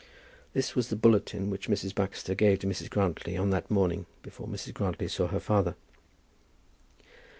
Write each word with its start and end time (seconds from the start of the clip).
This 0.53 0.73
was 0.75 0.87
the 0.89 0.95
bulletin 0.95 1.51
which 1.51 1.67
Mrs. 1.69 1.93
Baxter 1.93 2.33
gave 2.33 2.57
to 2.57 2.67
Mrs. 2.67 2.89
Grantly 2.89 3.37
on 3.37 3.51
that 3.51 3.69
morning 3.69 4.07
before 4.23 4.47
Mrs. 4.47 4.73
Grantly 4.73 5.07
saw 5.07 5.27
her 5.27 5.39
father. 5.39 5.75